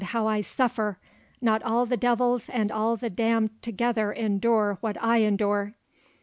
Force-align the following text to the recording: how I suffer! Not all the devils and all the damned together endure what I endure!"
how 0.03 0.25
I 0.25 0.41
suffer! 0.41 0.97
Not 1.41 1.61
all 1.61 1.85
the 1.85 1.95
devils 1.95 2.49
and 2.49 2.71
all 2.71 2.97
the 2.97 3.11
damned 3.11 3.61
together 3.61 4.11
endure 4.11 4.79
what 4.81 4.97
I 4.99 5.17
endure!" 5.21 5.75